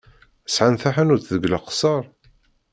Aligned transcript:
Sɛan 0.53 0.75
taḥanut 0.77 1.29
deg 1.35 1.43
Leqṣeṛ? 1.53 2.03